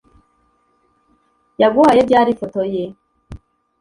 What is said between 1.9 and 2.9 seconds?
ryari ifoto ye